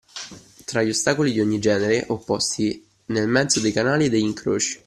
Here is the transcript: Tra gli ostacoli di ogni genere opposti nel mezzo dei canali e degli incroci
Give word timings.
Tra 0.65 0.81
gli 0.81 0.89
ostacoli 0.89 1.31
di 1.31 1.39
ogni 1.39 1.59
genere 1.59 2.03
opposti 2.07 2.83
nel 3.09 3.27
mezzo 3.27 3.59
dei 3.59 3.71
canali 3.71 4.05
e 4.05 4.09
degli 4.09 4.23
incroci 4.23 4.79